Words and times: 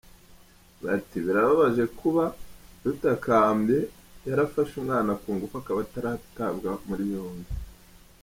Bati 0.83 1.17
“birababaje 1.25 1.83
kuba 1.99 2.23
Dutakambe 2.83 3.77
yarafashe 4.27 4.73
umwana 4.77 5.11
ku 5.21 5.29
ngufu, 5.35 5.55
akaba 5.61 5.79
ataratabwa 5.85 6.69
muri 6.87 7.03
yombi. 7.13 7.49